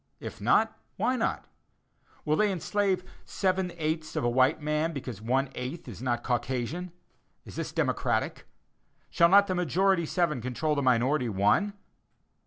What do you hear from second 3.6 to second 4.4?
eighths of a